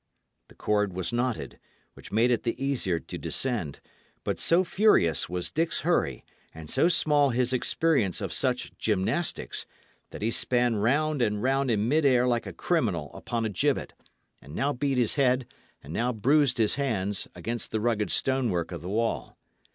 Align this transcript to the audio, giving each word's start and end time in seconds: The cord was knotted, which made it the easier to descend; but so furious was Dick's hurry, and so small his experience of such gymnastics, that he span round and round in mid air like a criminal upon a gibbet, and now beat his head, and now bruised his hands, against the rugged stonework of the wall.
The 0.47 0.55
cord 0.55 0.93
was 0.93 1.13
knotted, 1.13 1.59
which 1.93 2.11
made 2.11 2.31
it 2.31 2.41
the 2.41 2.59
easier 2.59 2.99
to 2.99 3.17
descend; 3.19 3.81
but 4.23 4.39
so 4.39 4.63
furious 4.63 5.29
was 5.29 5.51
Dick's 5.51 5.81
hurry, 5.81 6.25
and 6.55 6.71
so 6.71 6.87
small 6.87 7.29
his 7.29 7.53
experience 7.53 8.19
of 8.19 8.33
such 8.33 8.75
gymnastics, 8.79 9.67
that 10.09 10.23
he 10.23 10.31
span 10.31 10.77
round 10.77 11.21
and 11.21 11.43
round 11.43 11.69
in 11.69 11.87
mid 11.87 12.03
air 12.03 12.25
like 12.25 12.47
a 12.47 12.53
criminal 12.53 13.11
upon 13.13 13.45
a 13.45 13.49
gibbet, 13.49 13.93
and 14.41 14.55
now 14.55 14.73
beat 14.73 14.97
his 14.97 15.17
head, 15.21 15.45
and 15.83 15.93
now 15.93 16.11
bruised 16.11 16.57
his 16.57 16.77
hands, 16.81 17.27
against 17.35 17.69
the 17.69 17.79
rugged 17.79 18.09
stonework 18.09 18.71
of 18.71 18.81
the 18.81 18.89
wall. 18.89 19.37